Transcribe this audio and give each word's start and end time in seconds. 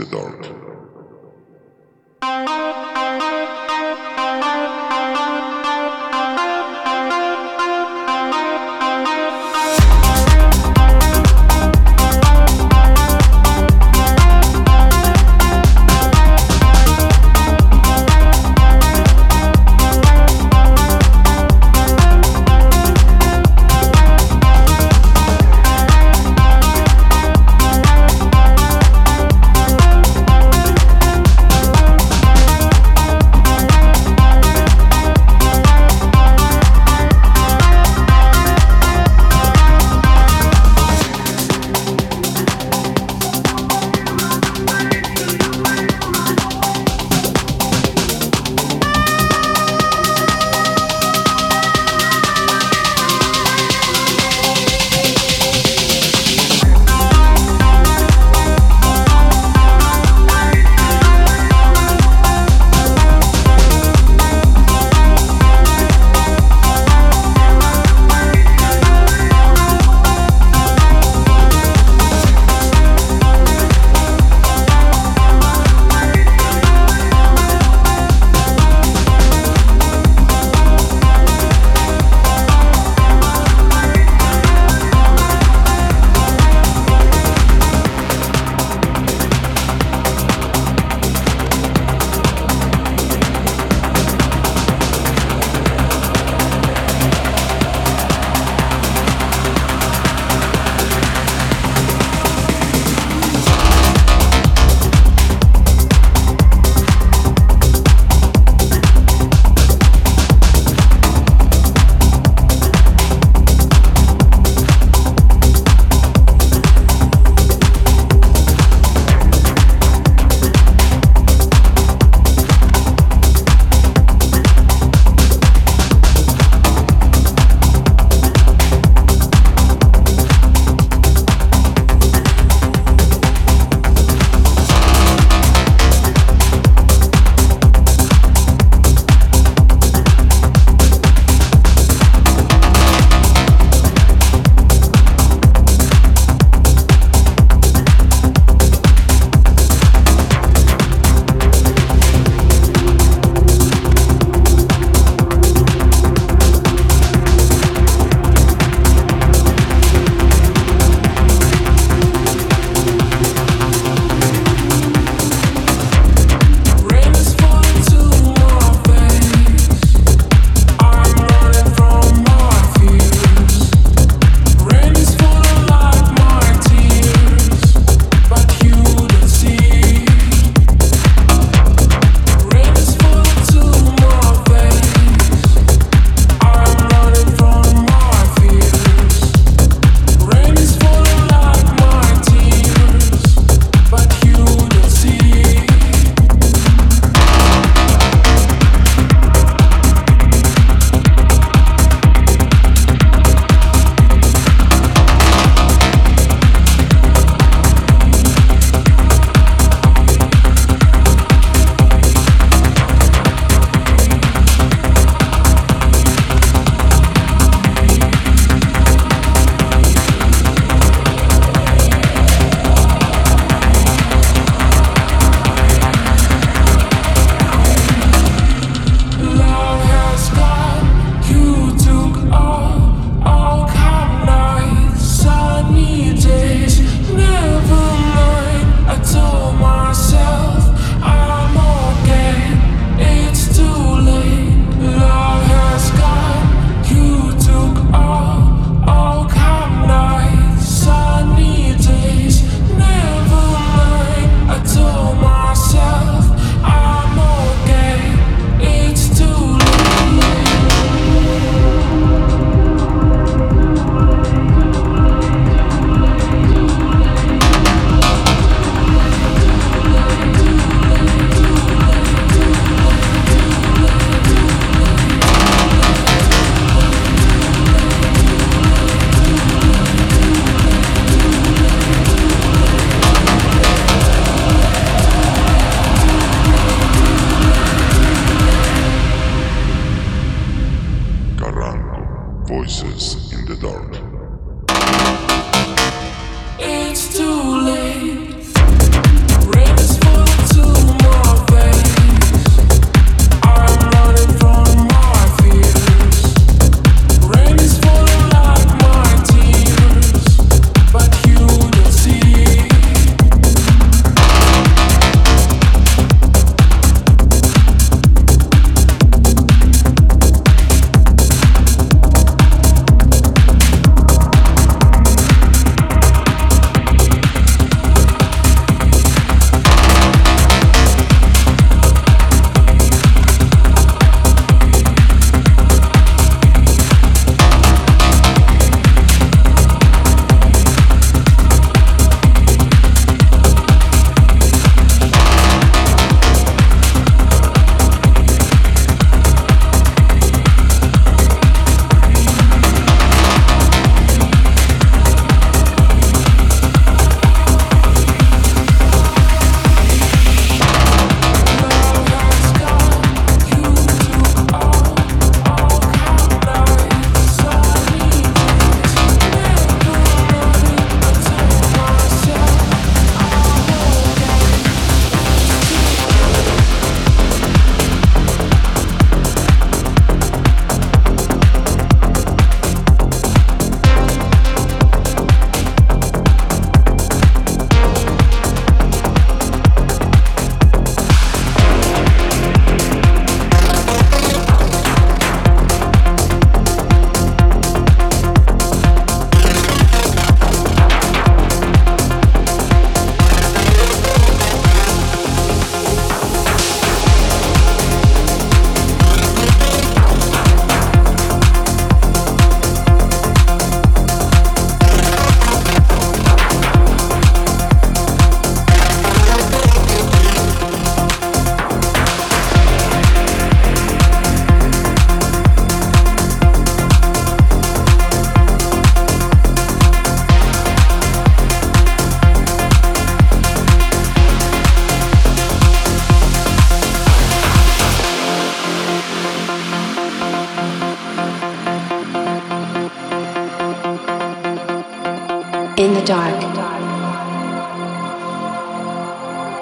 The 0.00 0.06
Dark. 0.06 0.39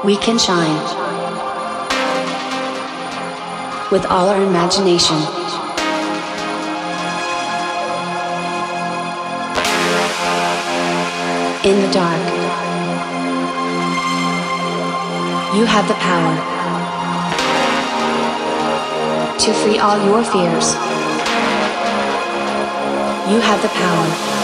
We 0.08 0.16
can 0.16 0.38
shine 0.38 0.80
with 3.92 4.06
all 4.06 4.30
our 4.30 4.42
imagination. 4.42 5.18
In 11.62 11.82
the 11.82 11.90
dark, 11.92 12.24
you 15.54 15.66
have 15.66 15.86
the 15.86 15.98
power 16.00 16.34
to 19.38 19.52
free 19.60 19.78
all 19.78 20.02
your 20.06 20.24
fears. 20.24 20.72
You 23.30 23.40
have 23.40 23.60
the 23.60 23.68
power. 23.68 24.37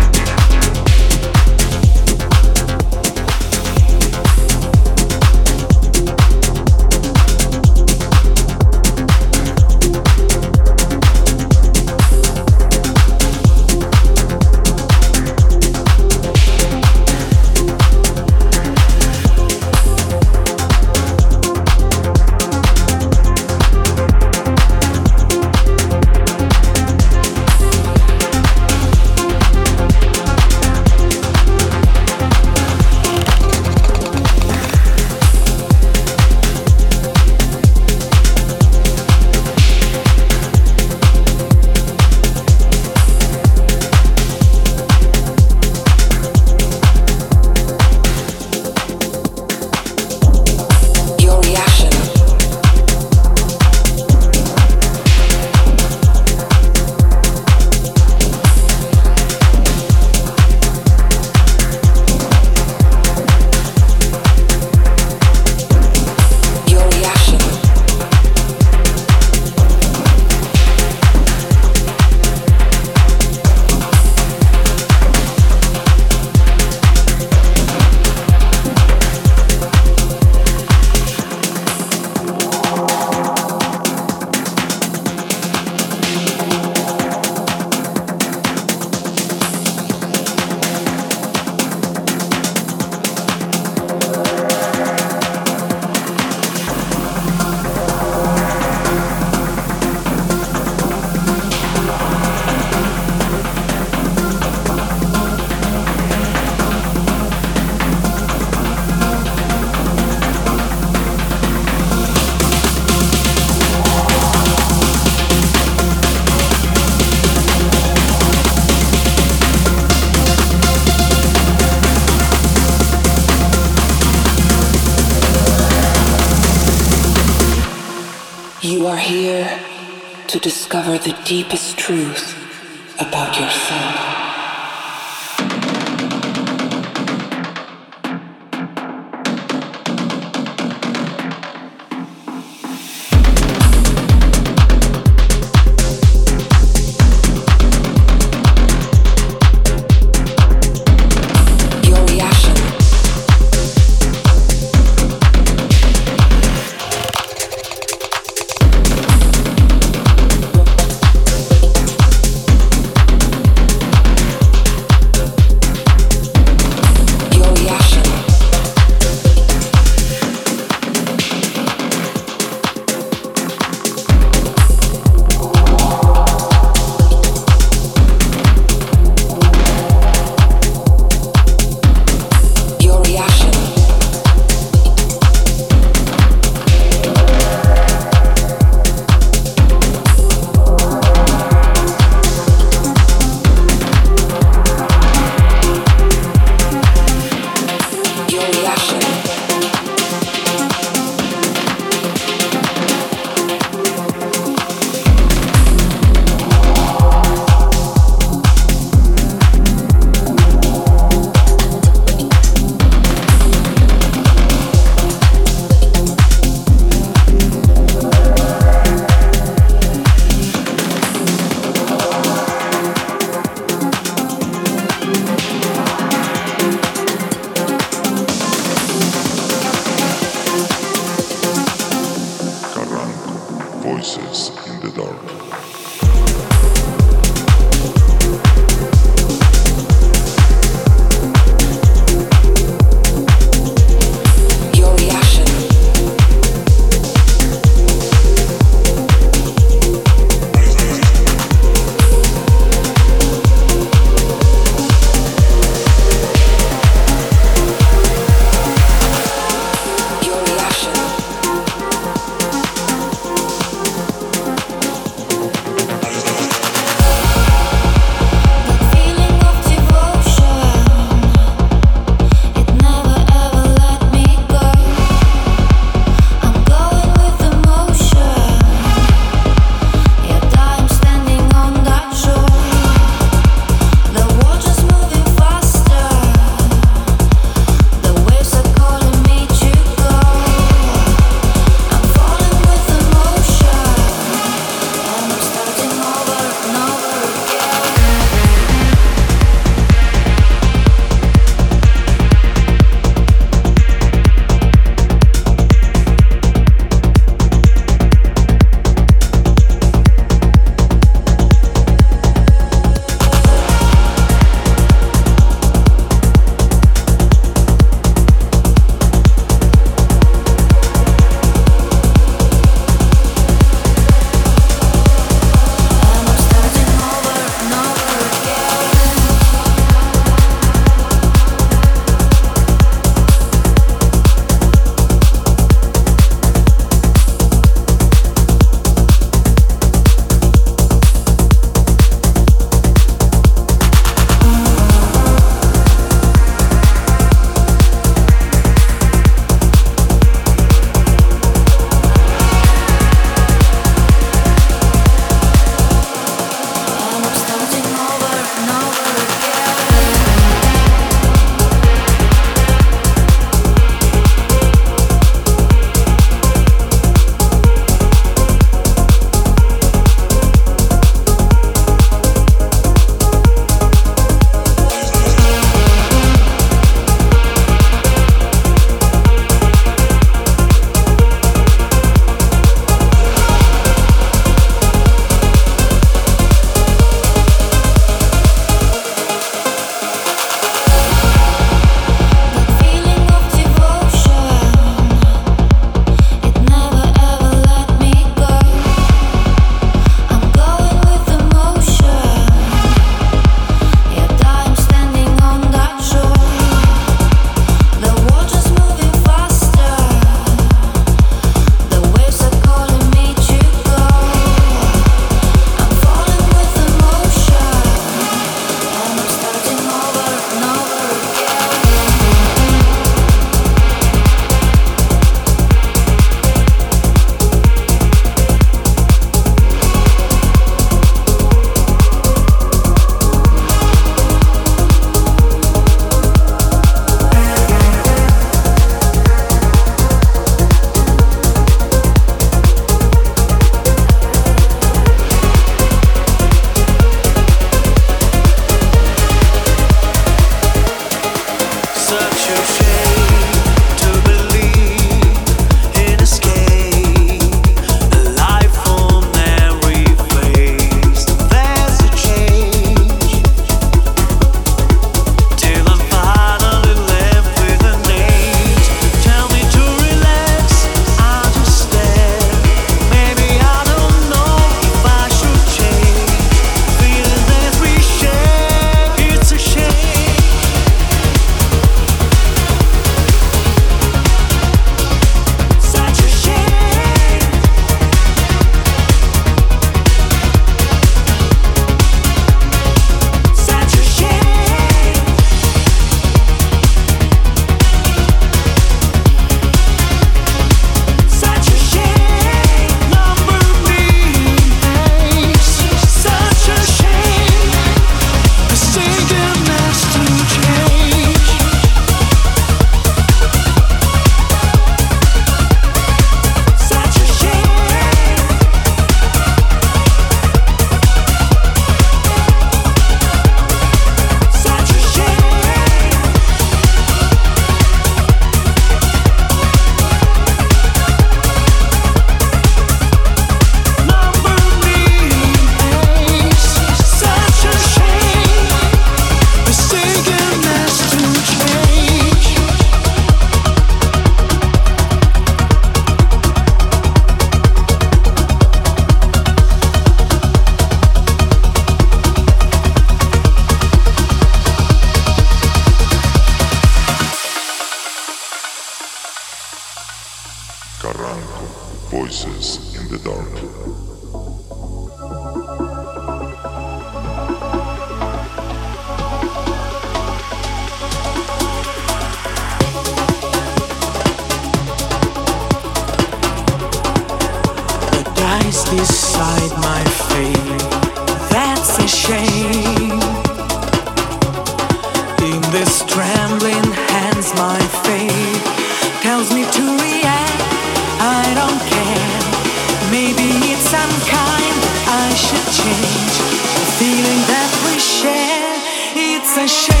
Stranger 599.67 600.00